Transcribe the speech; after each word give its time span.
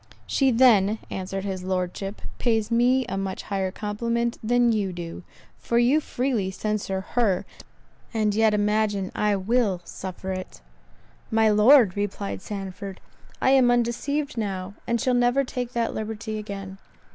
"She 0.25 0.49
then," 0.49 0.97
answered 1.11 1.43
his 1.45 1.61
Lordship, 1.61 2.23
"pays 2.39 2.71
me 2.71 3.05
a 3.05 3.19
much 3.19 3.43
higher 3.43 3.69
compliment 3.69 4.39
than 4.43 4.71
you 4.71 4.91
do; 4.91 5.21
for 5.59 5.77
you 5.77 5.99
freely 6.01 6.49
censure 6.49 7.01
her, 7.11 7.45
and 8.11 8.33
yet 8.33 8.55
imagine 8.55 9.11
I 9.13 9.35
will 9.35 9.79
suffer 9.85 10.31
it." 10.31 10.59
"My 11.29 11.49
Lord," 11.49 11.95
replied 11.95 12.41
Sandford, 12.41 12.99
"I 13.39 13.51
am 13.51 13.69
undeceived 13.69 14.37
now, 14.39 14.73
and 14.87 14.99
shall 14.99 15.13
never 15.13 15.43
take 15.43 15.73
that 15.73 15.93
liberty 15.93 16.39
again." 16.39 16.79